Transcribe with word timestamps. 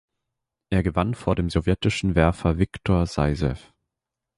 Er 0.71 0.81
gewann 0.81 1.13
vor 1.13 1.35
dem 1.35 1.51
sowjetischen 1.51 2.15
Werfer 2.15 2.57
Wiktor 2.57 3.05
Saizew. 3.05 3.59